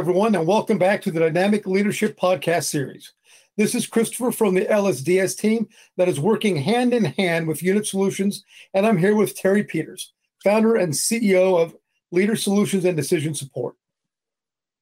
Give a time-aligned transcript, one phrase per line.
[0.00, 3.12] everyone, and welcome back to the Dynamic Leadership Podcast Series.
[3.58, 7.86] This is Christopher from the LSDS team that is working hand in hand with Unit
[7.86, 8.42] Solutions,
[8.72, 11.76] and I'm here with Terry Peters, founder and CEO of
[12.12, 13.74] Leader Solutions and Decision Support.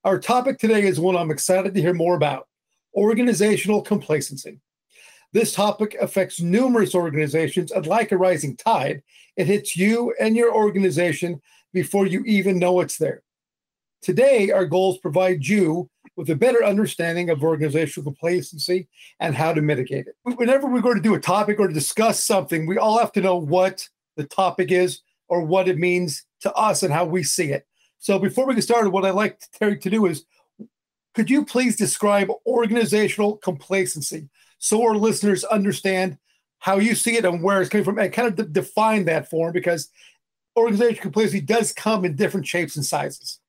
[0.04, 2.46] Our topic today is one I'm excited to hear more about
[2.94, 4.60] organizational complacency.
[5.32, 9.02] This topic affects numerous organizations, and like a rising tide,
[9.36, 13.24] it hits you and your organization before you even know it's there.
[14.00, 18.88] Today, our goals provide you with a better understanding of organizational complacency
[19.20, 20.16] and how to mitigate it.
[20.22, 23.36] Whenever we're going to do a topic or discuss something, we all have to know
[23.36, 27.66] what the topic is or what it means to us and how we see it.
[27.98, 30.24] So before we get started, what I'd like Terry to do is
[31.14, 36.18] could you please describe organizational complacency so our listeners understand
[36.58, 39.46] how you see it and where it's coming from and kind of define that for
[39.46, 39.88] them because
[40.56, 43.40] organizational complacency does come in different shapes and sizes.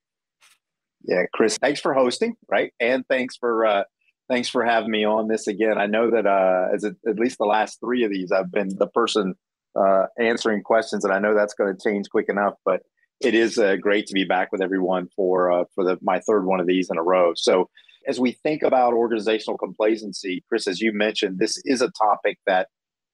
[1.04, 2.74] Yeah, Chris, thanks for hosting, right?
[2.80, 3.84] And thanks for uh,
[4.30, 5.78] thanks for having me on this again.
[5.78, 8.70] I know that uh, as a, at least the last three of these, I've been
[8.78, 9.36] the person
[9.76, 12.54] uh, answering questions, and I know that's going to change quick enough.
[12.66, 12.82] But
[13.22, 16.46] it is uh, great to be back with everyone for uh, for the my third
[16.46, 17.34] one of these in a row.
[17.36, 17.70] So
[18.08, 22.68] as we think about organizational complacency, Chris, as you mentioned, this is a topic that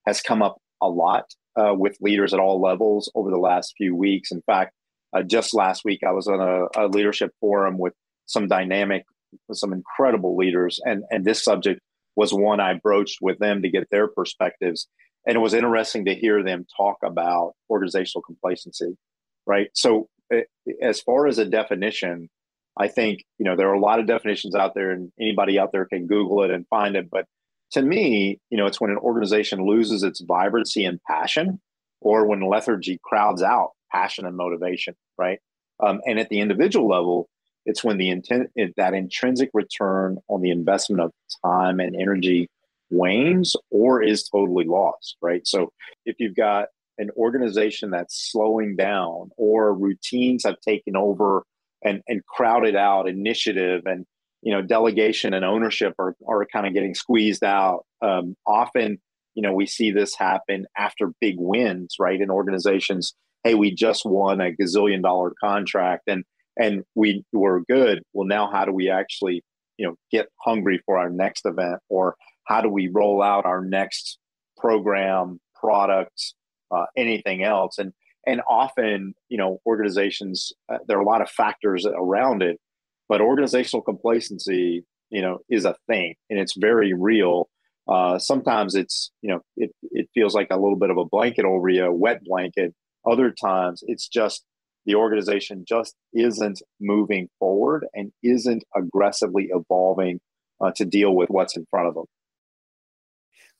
[0.05, 1.25] has come up a lot
[1.55, 4.31] uh, with leaders at all levels over the last few weeks.
[4.31, 4.73] In fact,
[5.15, 7.93] uh, just last week, I was on a, a, leadership forum with
[8.25, 9.05] some dynamic,
[9.53, 11.79] some incredible leaders, and and this subject
[12.15, 14.87] was one I broached with them to get their perspectives,
[15.25, 18.97] and it was interesting to hear them talk about organizational complacency,
[19.45, 19.67] right?
[19.73, 20.43] So, eh,
[20.81, 22.29] as far as a definition,
[22.77, 25.71] I think you know there are a lot of definitions out there, and anybody out
[25.71, 27.25] there can Google it and find it, but
[27.71, 31.59] to me, you know, it's when an organization loses its vibrancy and passion,
[32.01, 35.39] or when lethargy crowds out passion and motivation, right?
[35.81, 37.29] Um, and at the individual level,
[37.65, 41.11] it's when the intent that intrinsic return on the investment of
[41.43, 42.47] time and energy
[42.91, 45.45] wanes or is totally lost, right?
[45.47, 45.71] So
[46.05, 46.67] if you've got
[46.97, 51.43] an organization that's slowing down or routines have taken over
[51.83, 54.05] and, and crowded out initiative and
[54.41, 58.97] you know delegation and ownership are, are kind of getting squeezed out um, often
[59.33, 63.13] you know we see this happen after big wins right in organizations
[63.45, 66.25] hey, we just won a gazillion dollar contract and
[66.57, 68.01] and we were good.
[68.13, 69.43] Well, now how do we actually,
[69.77, 73.63] you know, get hungry for our next event, or how do we roll out our
[73.63, 74.17] next
[74.57, 76.33] program, product,
[76.71, 77.77] uh, anything else?
[77.77, 77.93] And
[78.25, 82.59] and often, you know, organizations uh, there are a lot of factors around it,
[83.07, 87.47] but organizational complacency, you know, is a thing, and it's very real.
[87.87, 91.45] Uh, sometimes it's you know it it feels like a little bit of a blanket
[91.45, 92.73] over you, a wet blanket,
[93.05, 94.43] other times, it's just
[94.85, 100.19] the organization just isn't moving forward and isn't aggressively evolving
[100.61, 102.05] uh, to deal with what's in front of them.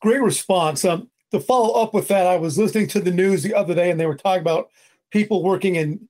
[0.02, 0.86] Great response.
[0.86, 3.90] Um, to follow up with that, I was listening to the news the other day,
[3.90, 4.70] and they were talking about
[5.12, 6.08] people working in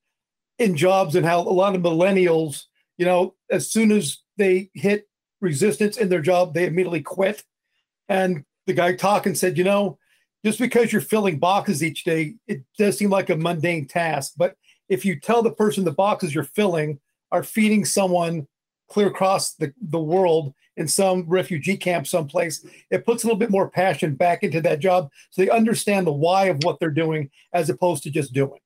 [0.57, 2.63] in jobs and how a lot of millennials,
[2.97, 5.07] you know, as soon as they hit
[5.41, 7.43] resistance in their job, they immediately quit.
[8.07, 9.97] And the guy talking said, you know,
[10.45, 14.33] just because you're filling boxes each day, it does seem like a mundane task.
[14.37, 14.55] But
[14.89, 16.99] if you tell the person the boxes you're filling
[17.31, 18.47] are feeding someone
[18.87, 23.49] clear across the, the world in some refugee camp someplace, it puts a little bit
[23.49, 27.31] more passion back into that job so they understand the why of what they're doing
[27.51, 28.59] as opposed to just doing.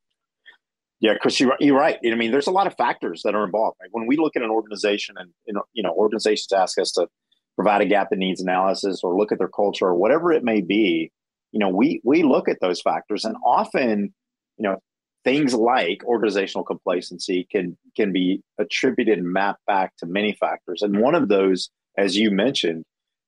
[1.00, 1.98] Yeah, Chris, you're, you're right.
[2.06, 3.78] I mean, there's a lot of factors that are involved.
[3.80, 3.90] Right?
[3.94, 5.32] When we look at an organization and,
[5.72, 7.08] you know, organizations ask us to
[7.56, 10.60] provide a gap in needs analysis or look at their culture or whatever it may
[10.60, 11.14] be,
[11.52, 14.14] you know, we we look at those factors, and often,
[14.58, 14.78] you know,
[15.24, 20.82] things like organizational complacency can can be attributed and mapped back to many factors.
[20.82, 22.86] And one of those, as you mentioned,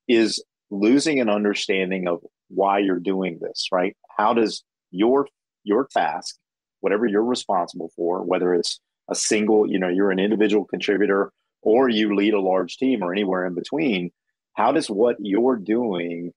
[0.07, 2.19] is losing an understanding of
[2.50, 3.68] why you're doing this.
[3.71, 3.95] Right?
[4.18, 5.27] How does your
[5.63, 6.35] your task,
[6.81, 8.79] whatever you're responsible for, whether it's
[9.09, 11.31] a single, you know, you're an individual contributor
[11.62, 14.12] or you lead a large team or anywhere in between,
[14.53, 16.31] how does what you're doing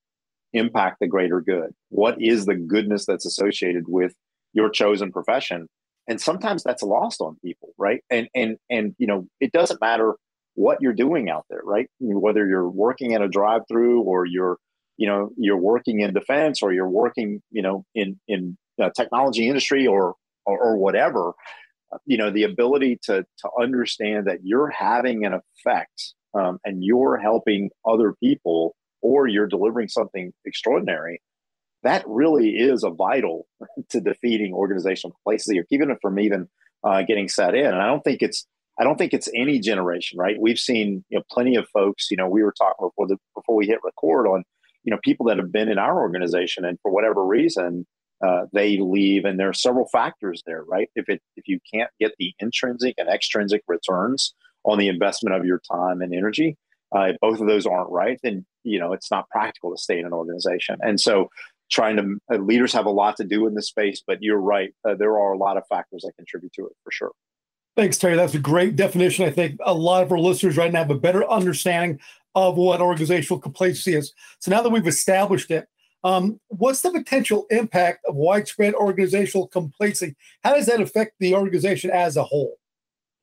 [0.54, 1.74] impact the greater good?
[1.90, 4.14] What is the goodness that's associated with
[4.52, 5.68] your chosen profession?
[6.08, 8.02] And sometimes that's lost on people, right?
[8.10, 10.14] And and and you know, it doesn't matter
[10.54, 11.88] what you're doing out there, right?
[11.98, 14.58] Whether you're working in a drive-through or you're,
[14.96, 18.56] you know, you're working in defense or you're working, you know, in in
[18.96, 20.14] technology industry or,
[20.46, 21.32] or or whatever,
[22.06, 27.16] you know, the ability to to understand that you're having an effect um, and you're
[27.16, 28.74] helping other people
[29.04, 31.20] or you're delivering something extraordinary,
[31.82, 33.46] that really is a vital
[33.90, 36.48] to defeating organizational complacency or keeping it from even
[36.82, 37.66] uh, getting set in.
[37.66, 38.46] And I don't think it's
[38.80, 40.36] I don't think it's any generation, right?
[40.40, 42.10] We've seen you know plenty of folks.
[42.10, 44.42] You know, we were talking before the, before we hit record on
[44.82, 47.86] you know people that have been in our organization and for whatever reason
[48.24, 50.88] uh, they leave, and there are several factors there, right?
[50.96, 54.34] If it if you can't get the intrinsic and extrinsic returns
[54.64, 56.56] on the investment of your time and energy,
[56.94, 59.98] uh, if both of those aren't right, then you know it's not practical to stay
[59.98, 60.76] in an organization.
[60.80, 61.28] And so,
[61.70, 64.72] trying to uh, leaders have a lot to do in this space, but you're right,
[64.88, 67.12] uh, there are a lot of factors that contribute to it for sure.
[67.76, 68.16] Thanks, Terry.
[68.16, 69.24] That's a great definition.
[69.24, 71.98] I think a lot of our listeners right now have a better understanding
[72.36, 74.12] of what organizational complacency is.
[74.38, 75.66] So now that we've established it,
[76.04, 80.14] um, what's the potential impact of widespread organizational complacency?
[80.44, 82.56] How does that affect the organization as a whole?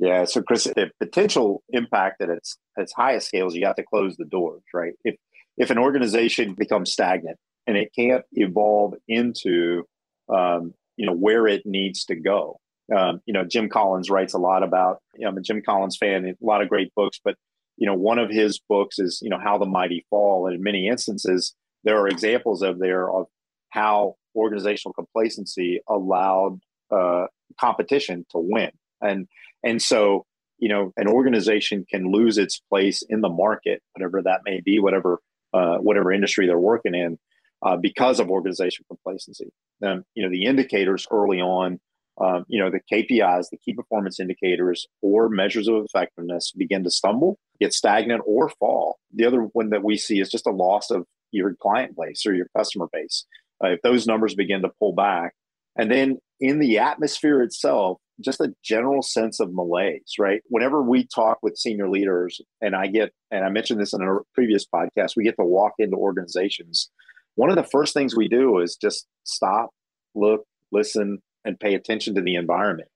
[0.01, 4.17] Yeah, so Chris, the potential impact at its its highest scales, you have to close
[4.17, 4.93] the doors, right?
[5.03, 5.15] If
[5.57, 7.37] if an organization becomes stagnant
[7.67, 9.83] and it can't evolve into
[10.27, 12.59] um, you know where it needs to go,
[12.97, 15.01] um, you know, Jim Collins writes a lot about.
[15.15, 17.35] You know, I'm a Jim Collins fan, a lot of great books, but
[17.77, 20.63] you know, one of his books is you know How the Mighty Fall, and in
[20.63, 21.53] many instances,
[21.83, 23.27] there are examples of there of
[23.69, 26.59] how organizational complacency allowed
[26.89, 27.27] uh,
[27.59, 29.27] competition to win, and
[29.63, 30.25] and so
[30.57, 34.79] you know, an organization can lose its place in the market, whatever that may be,
[34.79, 35.19] whatever
[35.53, 37.17] uh, whatever industry they're working in,
[37.63, 39.51] uh, because of organizational complacency.
[39.81, 41.79] And you know, the indicators early on
[42.19, 46.91] um, you know, the KPIs, the key performance indicators or measures of effectiveness begin to
[46.91, 48.99] stumble, get stagnant, or fall.
[49.13, 52.35] The other one that we see is just a loss of your client base or
[52.35, 53.25] your customer base.
[53.63, 55.33] Uh, if those numbers begin to pull back,
[55.77, 60.41] and then in the atmosphere itself, just a general sense of malaise, right?
[60.47, 64.19] Whenever we talk with senior leaders, and I get, and I mentioned this in a
[64.33, 66.89] previous podcast, we get to walk into organizations.
[67.35, 69.71] One of the first things we do is just stop,
[70.15, 72.89] look, listen, and pay attention to the environment.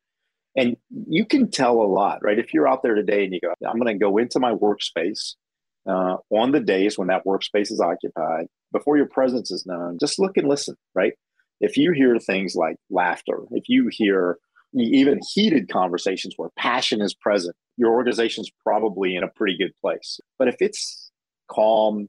[0.56, 0.78] And
[1.08, 2.40] you can tell a lot, right?
[2.40, 5.36] If you're out there today and you go, I'm going to go into my workspace
[5.88, 10.20] uh, on the days when that workspace is occupied, before your presence is known, just
[10.20, 11.14] look and listen, right?
[11.60, 14.38] If you hear things like laughter, if you hear
[14.76, 20.20] even heated conversations where passion is present, your organization's probably in a pretty good place.
[20.38, 21.12] But if it's
[21.50, 22.08] calm,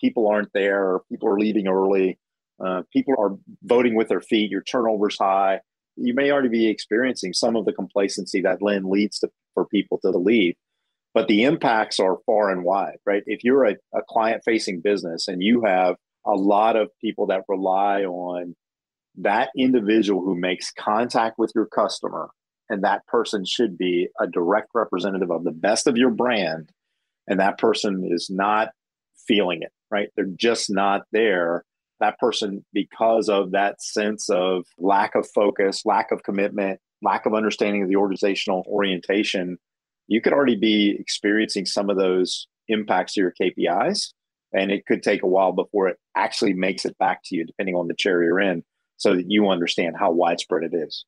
[0.00, 2.18] people aren't there, people are leaving early,
[2.64, 4.50] uh, people are voting with their feet.
[4.50, 5.60] Your turnover's high.
[5.96, 9.98] You may already be experiencing some of the complacency that then leads to for people
[10.02, 10.54] to leave.
[11.14, 13.22] But the impacts are far and wide, right?
[13.26, 15.94] If you're a, a client facing business and you have
[16.26, 18.56] a lot of people that rely on
[19.18, 22.30] that individual who makes contact with your customer,
[22.68, 26.70] and that person should be a direct representative of the best of your brand,
[27.26, 28.70] and that person is not
[29.26, 30.08] feeling it, right?
[30.16, 31.64] They're just not there
[32.00, 37.34] that person because of that sense of lack of focus, lack of commitment, lack of
[37.34, 39.58] understanding of the organizational orientation,
[40.06, 44.12] you could already be experiencing some of those impacts to your KPIs.
[44.52, 47.74] And it could take a while before it actually makes it back to you, depending
[47.74, 48.62] on the chair you're in,
[48.96, 51.04] so that you understand how widespread it is.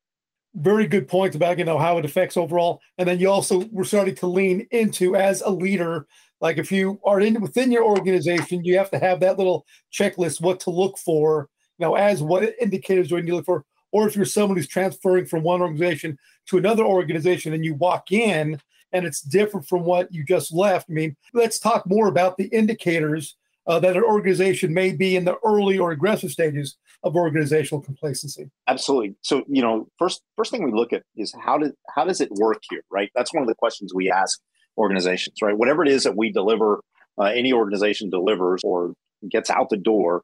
[0.55, 3.85] Very good point about you know how it affects overall, and then you also were
[3.85, 6.07] starting to lean into as a leader
[6.41, 10.41] like if you are in within your organization, you have to have that little checklist
[10.41, 14.17] what to look for, you know, as what indicators do you look for, or if
[14.17, 18.61] you're someone who's transferring from one organization to another organization and you walk in
[18.93, 20.89] and it's different from what you just left.
[20.91, 25.25] I mean, let's talk more about the indicators uh, that an organization may be in
[25.25, 28.51] the early or aggressive stages of organizational complacency.
[28.69, 29.17] Absolutely.
[29.23, 32.31] So, you know, first first thing we look at is how did how does it
[32.33, 33.11] work here, right?
[33.15, 34.41] That's one of the questions we ask
[34.79, 35.57] organizations, right?
[35.57, 36.81] Whatever it is that we deliver,
[37.19, 38.95] uh, any organization delivers or
[39.31, 40.23] gets out the door,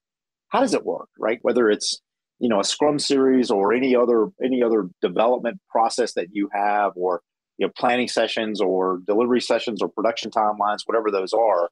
[0.49, 1.38] how does it work, right?
[1.42, 2.00] Whether it's
[2.38, 6.92] you know a Scrum series or any other any other development process that you have,
[6.96, 7.22] or
[7.58, 11.70] you know planning sessions or delivery sessions or production timelines, whatever those are.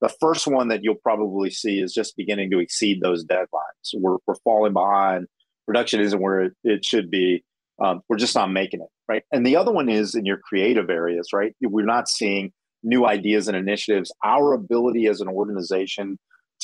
[0.00, 3.94] The first one that you'll probably see is just beginning to exceed those deadlines.
[3.94, 5.26] We're, we're falling behind.
[5.66, 7.44] Production isn't where it, it should be.
[7.82, 9.24] Um, we're just not making it right?
[9.32, 11.52] And the other one is in your creative areas, right?
[11.60, 12.52] We're not seeing
[12.84, 14.12] new ideas and initiatives.
[14.24, 16.16] Our ability as an organization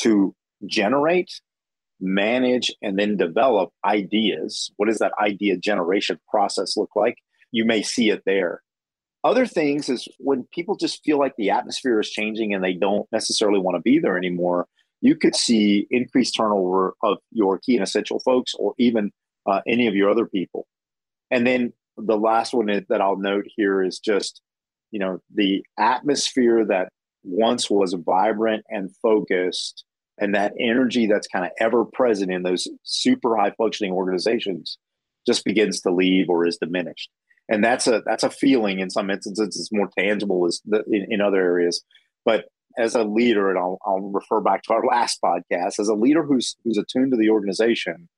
[0.02, 0.32] to
[0.64, 1.28] generate,
[2.00, 4.70] manage, and then develop ideas.
[4.76, 7.16] What does that idea generation process look like?
[7.50, 8.62] You may see it there.
[9.26, 13.08] Other things is when people just feel like the atmosphere is changing and they don't
[13.10, 14.68] necessarily want to be there anymore,
[15.00, 19.10] you could see increased turnover of your key and essential folks or even
[19.44, 20.68] uh, any of your other people.
[21.32, 24.42] And then the last one that I'll note here is just,
[24.92, 26.90] you know, the atmosphere that
[27.24, 29.84] once was vibrant and focused
[30.18, 34.78] and that energy that's kind of ever present in those super high functioning organizations
[35.26, 37.10] just begins to leave or is diminished.
[37.48, 39.56] And that's a that's a feeling in some instances.
[39.58, 41.82] It's more tangible as the, in, in other areas.
[42.24, 42.46] But
[42.78, 46.24] as a leader and I'll, I'll refer back to our last podcast as a leader
[46.24, 48.08] who's who's attuned to the organization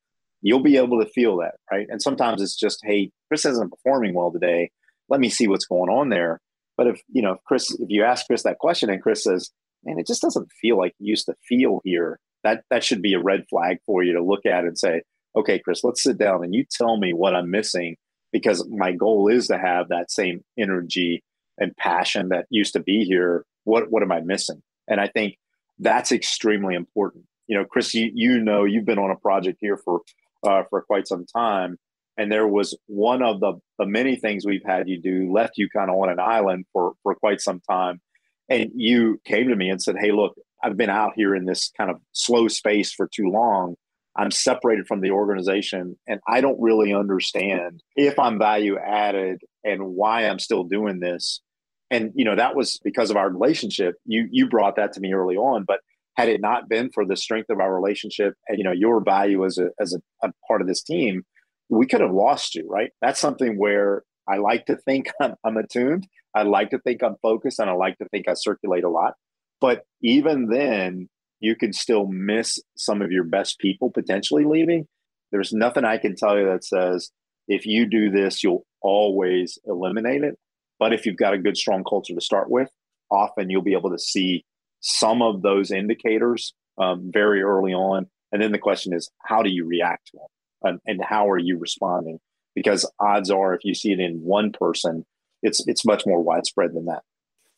[0.41, 1.87] you'll be able to feel that right?
[1.89, 4.71] And sometimes it's just hey chris isn't performing well today.
[5.09, 6.41] Let me see what's going on there.
[6.77, 9.51] But if you know chris if you ask chris that question and chris says
[9.85, 13.15] man it just doesn't feel like it used to feel here that that should be
[13.15, 15.03] a red flag for you to look at and say
[15.37, 17.97] okay chris let's sit down and you tell me what i'm missing
[18.33, 21.23] because my goal is to have that same energy
[21.59, 23.45] and passion that used to be here.
[23.65, 24.63] What what am I missing?
[24.89, 25.37] And I think
[25.79, 27.25] that's extremely important.
[27.47, 30.01] You know, Chris, you, you know, you've been on a project here for
[30.47, 31.79] uh, for quite some time,
[32.17, 35.69] and there was one of the the many things we've had you do left you
[35.69, 38.01] kind of on an island for for quite some time,
[38.49, 41.71] and you came to me and said, "Hey, look, I've been out here in this
[41.77, 43.77] kind of slow space for too long."
[44.19, 49.95] I'm separated from the organization and I don't really understand if I'm value added and
[49.95, 51.41] why I'm still doing this.
[51.91, 53.95] And you know that was because of our relationship.
[54.05, 55.81] You you brought that to me early on, but
[56.17, 59.47] had it not been for the strength of our relationship and you know your value
[59.47, 61.23] as a as a, a part of this team,
[61.71, 62.69] we could have lost you.
[62.69, 62.91] Right?
[63.01, 66.07] That's something where I like to think I'm, I'm attuned.
[66.35, 69.15] I like to think I'm focused, and I like to think I circulate a lot.
[69.61, 71.09] But even then,
[71.41, 74.87] you can still miss some of your best people potentially leaving.
[75.31, 77.11] There's nothing I can tell you that says
[77.49, 80.39] if you do this, you'll always eliminate it.
[80.79, 82.71] But if you've got a good, strong culture to start with,
[83.11, 84.45] often you'll be able to see
[84.81, 88.07] some of those indicators um, very early on.
[88.31, 90.75] And then the question is, how do you react to them?
[90.75, 92.19] Um, and how are you responding?
[92.55, 95.05] Because odds are, if you see it in one person,
[95.43, 97.03] it's it's much more widespread than that.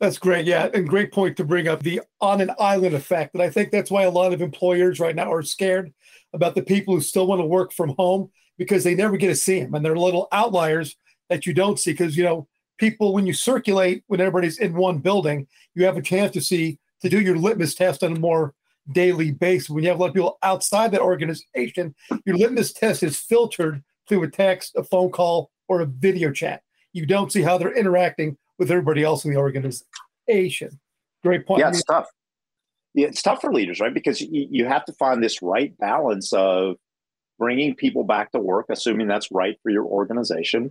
[0.00, 0.47] That's great.
[0.47, 0.71] Yeah.
[0.73, 3.35] And great point to bring up the on an island effect.
[3.35, 5.92] And I think that's why a lot of employers right now are scared
[6.33, 9.37] about the people who still want to work from home because they never get to
[9.37, 9.75] see them.
[9.75, 10.97] And they're little outliers
[11.28, 14.99] that you don't see because, you know, people, when you circulate, when everybody's in one
[14.99, 18.54] building, you have a chance to see, to do your litmus test on a more
[18.92, 19.69] daily basis.
[19.69, 23.85] When you have a lot of people outside that organization, your litmus test is filtered
[24.09, 26.62] through a text, a phone call, or a video chat.
[26.95, 30.79] You don't see how they're interacting with everybody else in the organization.
[31.25, 31.61] Great point.
[31.61, 32.07] Yeah, it's tough.
[32.95, 33.93] Yeah, it's tough for leaders, right?
[33.93, 36.76] Because you, you have to find this right balance of
[37.38, 40.71] bringing people back to work, assuming that's right for your organization,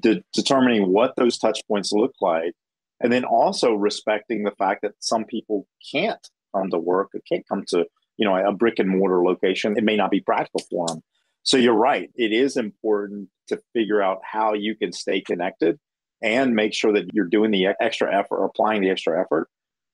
[0.00, 2.54] de- determining what those touch points look like,
[3.00, 7.46] and then also respecting the fact that some people can't come to work, or can't
[7.48, 9.76] come to you know a brick and mortar location.
[9.76, 11.02] It may not be practical for them.
[11.44, 12.10] So you're right.
[12.16, 15.78] It is important to figure out how you can stay connected
[16.22, 19.48] and make sure that you're doing the extra effort, applying the extra effort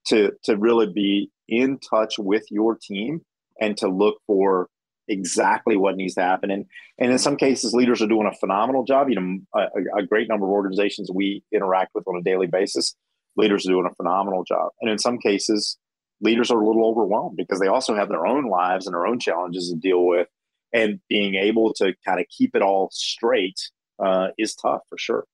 [0.06, 3.22] to to really be in touch with your team
[3.60, 4.68] and to look for
[5.08, 6.50] exactly what needs to happen.
[6.50, 6.66] And
[6.98, 9.08] and in some cases, leaders are doing a phenomenal job.
[9.08, 12.94] You know, a, a great number of organizations we interact with on a daily basis,
[13.36, 14.70] leaders are doing a phenomenal job.
[14.80, 15.78] And in some cases,
[16.20, 19.18] leaders are a little overwhelmed because they also have their own lives and their own
[19.18, 20.28] challenges to deal with.
[20.72, 23.60] And being able to kind of keep it all straight
[24.04, 25.24] uh, is tough for sure.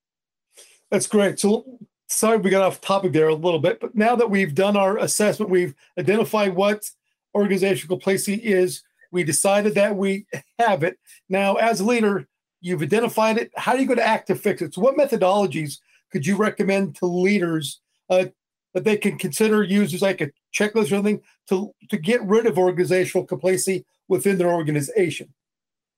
[0.90, 1.38] That's great.
[1.38, 1.78] So
[2.09, 4.99] sorry we got off topic there a little bit, but now that we've done our
[4.99, 6.90] assessment, we've identified what
[7.35, 8.82] organizational complacency is.
[9.12, 10.26] We decided that we
[10.59, 10.99] have it.
[11.28, 12.28] Now, as a leader,
[12.61, 13.50] you've identified it.
[13.56, 14.75] How are you going to act to fix it?
[14.75, 15.78] So, what methodologies
[16.12, 18.26] could you recommend to leaders uh,
[18.75, 22.47] that they can consider use as like a checklist or something to to get rid
[22.47, 25.32] of organizational complacency within their organization?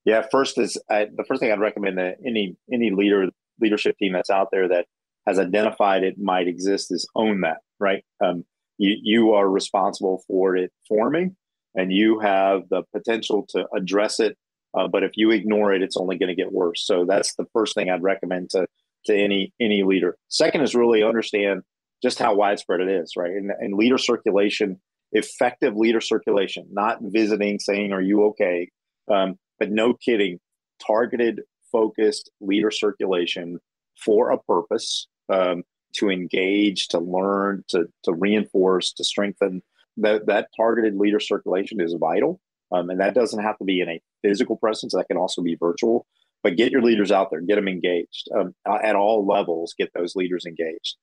[0.04, 3.28] Yeah, first is I, the first thing I'd recommend that any any leader
[3.62, 4.87] leadership team that's out there that
[5.26, 8.04] has identified it might exist is own that, right?
[8.25, 8.45] Um,
[8.78, 11.37] you, you are responsible for it forming
[11.75, 14.37] and you have the potential to address it.
[14.76, 16.85] Uh, but if you ignore it, it's only going to get worse.
[16.85, 18.66] So that's the first thing I'd recommend to,
[19.07, 20.16] to any, any leader.
[20.28, 21.62] Second is really understand
[22.02, 23.31] just how widespread it is, right?
[23.31, 24.81] And, and leader circulation,
[25.12, 28.71] effective leader circulation, not visiting, saying, are you okay?
[29.11, 30.40] Um, but no kidding,
[30.85, 31.42] targeted
[31.73, 33.59] focused leader circulation
[33.99, 35.64] for a purpose um,
[35.95, 39.62] to engage, to learn, to, to reinforce, to strengthen.
[39.97, 42.41] That, that targeted leader circulation is vital.
[42.73, 45.57] Um, and that doesn't have to be in a physical presence, that can also be
[45.57, 46.07] virtual.
[46.43, 50.17] But get your leaders out there, get them engaged um, at all levels, get those
[50.17, 50.97] leaders engaged.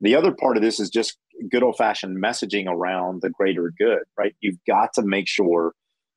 [0.00, 1.16] The other part of this is just
[1.50, 4.36] good old fashioned messaging around the greater good, right?
[4.40, 5.72] You've got to make sure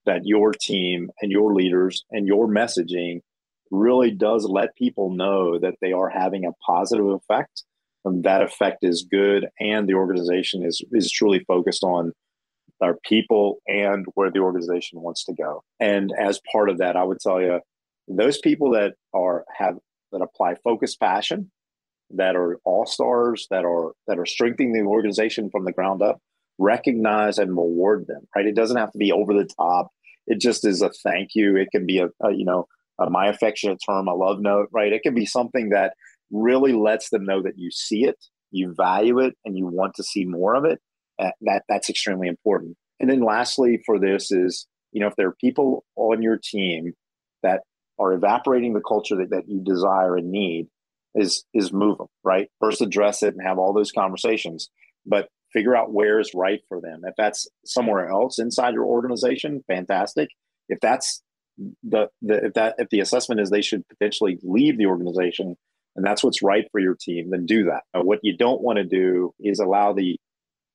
[0.05, 3.21] that your team and your leaders and your messaging
[3.71, 7.63] really does let people know that they are having a positive effect.
[8.05, 12.13] And that effect is good, and the organization is is truly focused on
[12.81, 15.63] our people and where the organization wants to go.
[15.79, 17.59] And as part of that, I would tell you,
[18.07, 19.77] those people that are have
[20.11, 21.51] that apply focused passion,
[22.11, 26.19] that are all stars, that are that are strengthening the organization from the ground up,
[26.57, 28.27] recognize and reward them.
[28.35, 28.47] Right?
[28.47, 29.89] It doesn't have to be over the top.
[30.25, 31.57] It just is a thank you.
[31.57, 32.67] It can be a, a you know
[32.99, 34.67] a my affectionate term, a love note.
[34.71, 34.93] Right?
[34.93, 35.93] It can be something that
[36.31, 38.17] really lets them know that you see it,
[38.51, 40.79] you value it, and you want to see more of it.
[41.17, 42.75] Uh, that that's extremely important.
[42.99, 46.93] And then lastly, for this is you know if there are people on your team
[47.43, 47.61] that
[47.99, 50.67] are evaporating the culture that, that you desire and need
[51.15, 54.69] is is move them right first address it and have all those conversations
[55.05, 59.63] but figure out where is right for them if that's somewhere else inside your organization
[59.67, 60.29] fantastic
[60.69, 61.23] if that's
[61.83, 65.55] the, the if that if the assessment is they should potentially leave the organization
[65.95, 68.77] and that's what's right for your team then do that now, what you don't want
[68.77, 70.17] to do is allow the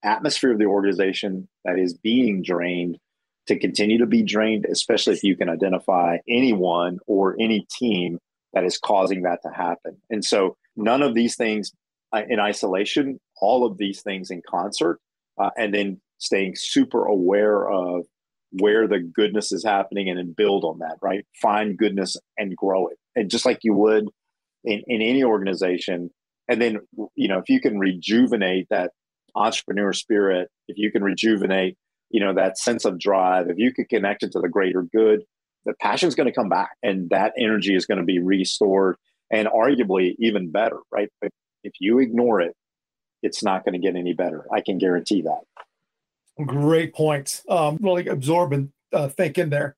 [0.05, 2.99] atmosphere of the organization that is being drained
[3.47, 8.19] to continue to be drained, especially if you can identify anyone or any team
[8.53, 9.97] that is causing that to happen.
[10.11, 11.73] And so, none of these things
[12.13, 15.01] uh, in isolation, all of these things in concert,
[15.39, 18.07] uh, and then staying super aware of
[18.61, 21.27] where the goodness is happening and then build on that, right?
[21.41, 22.99] Find goodness and grow it.
[23.17, 24.09] And just like you would
[24.65, 26.11] in, in any organization.
[26.49, 26.81] And then,
[27.15, 28.93] you know, if you can rejuvenate that
[29.35, 31.77] entrepreneur spirit, if you can rejuvenate
[32.15, 35.25] you know that sense of drive if you could connect it to the greater good
[35.65, 38.97] the passion's going to come back and that energy is going to be restored
[39.33, 41.31] and arguably even better right but
[41.65, 42.55] if you ignore it
[43.23, 45.64] it's not going to get any better i can guarantee that
[46.47, 49.77] great points um really absorbing uh, thinking there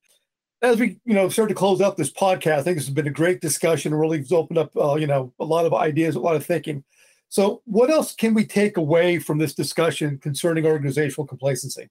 [0.61, 3.07] as we you know start to close out this podcast i think this has been
[3.07, 6.19] a great discussion really has opened up uh, you know a lot of ideas a
[6.19, 6.83] lot of thinking
[7.29, 11.89] so what else can we take away from this discussion concerning organizational complacency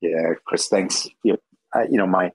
[0.00, 1.08] yeah, Chris, thanks.
[1.24, 1.38] You know,
[1.74, 2.32] I, you know, my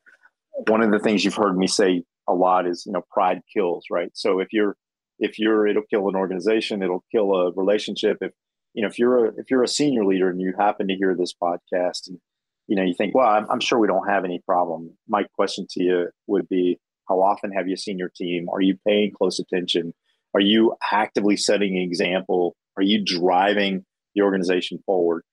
[0.68, 3.86] one of the things you've heard me say a lot is you know pride kills,
[3.90, 4.10] right?
[4.14, 4.76] So if you're
[5.20, 8.18] if you're it'll kill an organization, it'll kill a relationship.
[8.22, 8.32] If
[8.76, 11.16] you know if you're a if you're a senior leader and you happen to hear
[11.16, 12.20] this podcast and
[12.68, 14.96] you know you think, well, I'm, I'm sure we don't have any problem.
[15.08, 18.48] My question to you would be, how often have you seen your team?
[18.50, 19.94] Are you paying close attention?
[20.36, 22.56] Are you actively setting an example?
[22.78, 25.24] Are you driving the organization forward?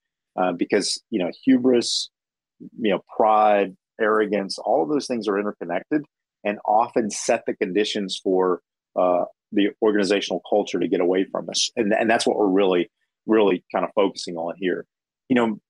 [0.40, 2.08] Uh, because you know hubris
[2.78, 6.02] you know, pride, arrogance, all of those things are interconnected
[6.44, 8.60] and often set the conditions for
[8.98, 11.70] uh, the organizational culture to get away from us.
[11.76, 12.90] And, and that's what we're really,
[13.26, 14.86] really kind of focusing on here.
[15.28, 15.60] You know,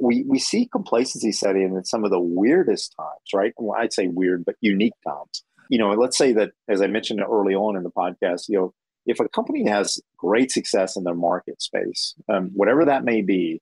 [0.00, 3.52] we, we see complacency set in at some of the weirdest times, right?
[3.56, 5.44] Well, I'd say weird, but unique times.
[5.68, 8.74] You know, let's say that, as I mentioned early on in the podcast, you know,
[9.06, 13.60] if a company has great success in their market space, um, whatever that may be,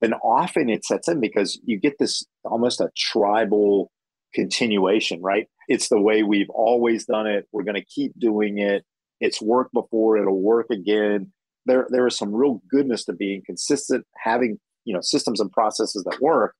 [0.00, 3.90] then often it sets in because you get this almost a tribal
[4.34, 5.46] continuation, right?
[5.66, 7.46] It's the way we've always done it.
[7.52, 8.84] We're going to keep doing it.
[9.20, 11.32] It's worked before, it'll work again.
[11.68, 16.04] There, there is some real goodness to being consistent, having you know systems and processes
[16.04, 16.54] that work.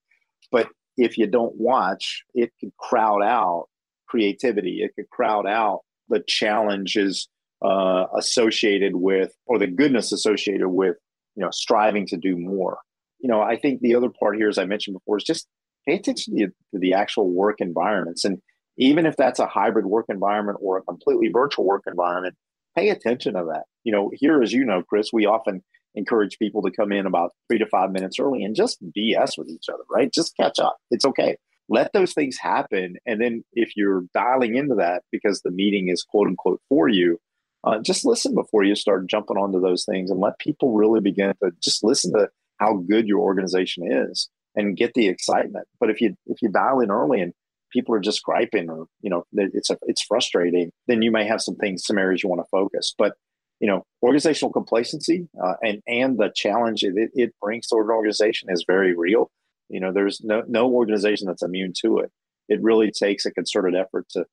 [0.52, 3.66] But if you don't watch, it could crowd out
[4.06, 4.82] creativity.
[4.82, 7.28] It could crowd out the challenges
[7.64, 10.96] uh, associated with, or the goodness associated with,
[11.34, 12.78] you know, striving to do more
[13.18, 15.46] you know, I think the other part here, as I mentioned before, is just
[15.86, 18.24] pay attention to the, to the actual work environments.
[18.24, 18.38] And
[18.76, 22.36] even if that's a hybrid work environment or a completely virtual work environment,
[22.78, 23.64] pay attention to that.
[23.84, 25.62] You know, here, as you know, Chris, we often
[25.94, 29.48] encourage people to come in about three to five minutes early and just BS with
[29.48, 30.12] each other, right?
[30.12, 30.76] Just catch up.
[30.90, 31.36] It's okay.
[31.68, 32.96] Let those things happen.
[33.06, 37.18] And then if you're dialing into that because the meeting is quote unquote for you,
[37.64, 41.34] uh, just listen before you start jumping onto those things and let people really begin
[41.42, 45.66] to just listen to how good your organization is and get the excitement.
[45.80, 47.32] But if you if you dial in early and
[47.72, 51.40] people are just griping or you know it's a, it's frustrating, then you may have
[51.40, 52.94] some things, some areas you want to focus.
[52.96, 53.14] But
[53.60, 58.48] you know, organizational complacency uh, and and the challenge it, it brings to an organization
[58.50, 59.30] is very real.
[59.68, 62.10] You know, there's no no organization that's immune to it.
[62.48, 64.24] It really takes a concerted effort to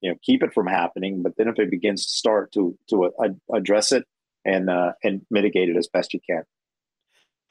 [0.00, 1.22] you know keep it from happening.
[1.22, 4.04] But then if it begins to start to to uh, address it
[4.44, 6.42] and uh, and mitigate it as best you can.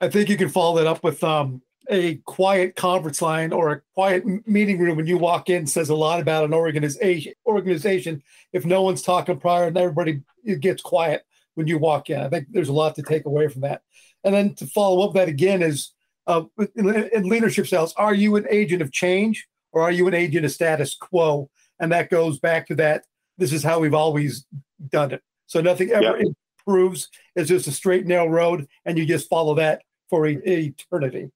[0.02, 3.82] I think you can follow that up with um, a quiet conference line or a
[3.96, 7.34] quiet meeting room when you walk in says a lot about an organization.
[7.46, 8.22] Organization
[8.54, 11.24] if no one's talking prior and everybody it gets quiet
[11.56, 12.20] when you walk in.
[12.20, 13.82] I think there's a lot to take away from that.
[14.24, 15.92] And then to follow up that again is
[16.28, 16.44] uh,
[16.76, 20.46] in, in leadership styles, are you an agent of change or are you an agent
[20.46, 21.50] of status quo?
[21.80, 23.06] And that goes back to that.
[23.38, 24.46] This is how we've always
[24.90, 25.24] done it.
[25.48, 26.22] So nothing ever
[26.68, 27.10] improves.
[27.36, 31.32] It's just a straight narrow road, and you just follow that for eternity.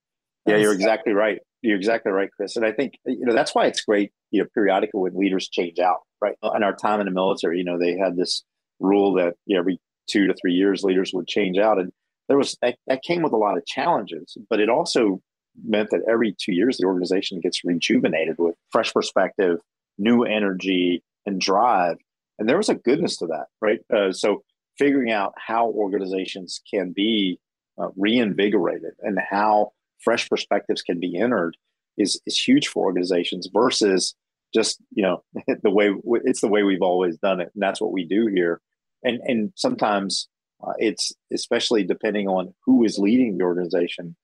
[0.46, 1.40] Yeah, you're exactly right.
[1.62, 2.56] You're exactly right, Chris.
[2.58, 4.12] And I think you know that's why it's great.
[4.32, 6.36] You know, periodically when leaders change out, right?
[6.56, 8.44] In our time in the military, you know, they had this
[8.80, 9.80] rule that every
[10.10, 11.80] two to three years leaders would change out.
[11.80, 11.92] And
[12.28, 15.22] there was that, that came with a lot of challenges, but it also
[15.64, 19.60] meant that every two years the organization gets rejuvenated with fresh perspective,
[19.98, 21.98] new energy, and drive.
[22.40, 23.80] And there was a goodness to that, right?
[23.94, 24.44] Uh, so
[24.78, 27.40] figuring out how organizations can be
[27.80, 29.72] uh, reinvigorated and how
[30.04, 31.56] fresh perspectives can be entered
[31.98, 34.16] is is huge for organizations versus
[34.54, 35.24] just you know
[35.64, 35.94] the way
[36.26, 38.62] it's the way we've always done it and that's what we do here.
[39.04, 40.28] And and sometimes
[40.66, 44.16] uh, it's especially depending on who is leading the organization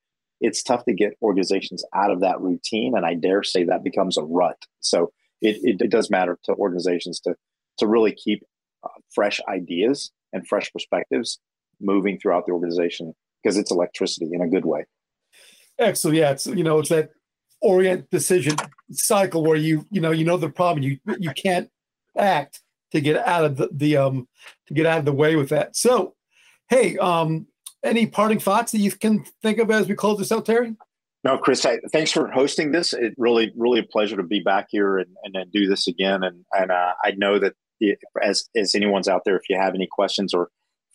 [0.41, 4.17] it's tough to get organizations out of that routine and i dare say that becomes
[4.17, 4.57] a rut.
[4.79, 5.11] So
[5.41, 7.35] it, it, it does matter to organizations to
[7.77, 8.43] to really keep
[8.83, 11.39] uh, fresh ideas and fresh perspectives
[11.81, 14.85] moving throughout the organization because it's electricity in a good way
[15.79, 16.17] excellent.
[16.17, 17.11] Yeah it's you know it's that
[17.61, 18.55] orient decision
[18.91, 20.83] cycle where you you know you know the problem.
[20.83, 21.69] You you can't
[22.17, 22.61] act
[22.91, 24.27] to get out of the, the um
[24.67, 25.75] to get out of the way with that.
[25.75, 26.15] So
[26.69, 27.47] hey um
[27.83, 30.75] any parting thoughts that you can think of as we close this out terry?
[31.23, 32.93] No chris I, thanks for hosting this.
[32.93, 36.23] It really really a pleasure to be back here and, and then do this again.
[36.23, 37.53] And and uh, i know that
[38.21, 40.49] as as anyone's out there if you have any questions or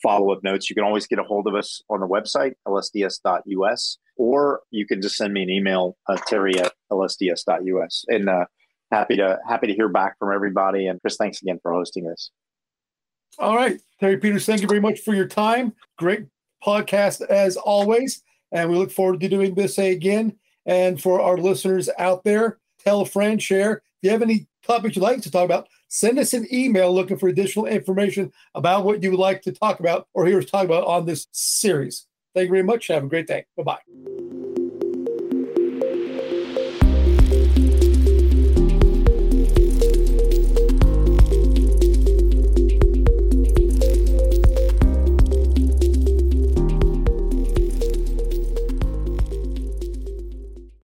[0.05, 4.61] follow-up notes you can always get a hold of us on the website lsds.us or
[4.71, 8.05] you can just send me an email, uh, terry at lsds.us.
[8.09, 8.47] And uh,
[8.93, 10.87] happy to happy to hear back from everybody.
[10.87, 12.31] And Chris, thanks again for hosting this.
[13.39, 15.75] All right, Terry Peters, thank you very much for your time.
[15.99, 16.27] Great
[16.65, 18.23] podcast as always.
[18.53, 20.37] And we look forward to doing this again.
[20.67, 23.73] And for our listeners out there, tell a friend, share.
[23.75, 27.17] If you have any topics you'd like to talk about, send us an email looking
[27.17, 30.65] for additional information about what you would like to talk about or hear us talk
[30.65, 32.07] about on this series.
[32.35, 32.89] Thank you very much.
[32.89, 33.45] Have a great day.
[33.57, 34.34] Bye bye.